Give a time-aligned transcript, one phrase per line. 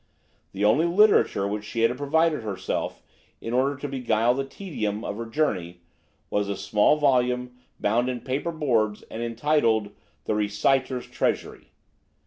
[0.53, 3.03] The only literature with which she had provided herself
[3.39, 5.81] in order to beguile the tedium of her journey
[6.31, 9.91] was a small volume bound in paper boards, and entitled,
[10.23, 11.69] "The Reciter's Treasury."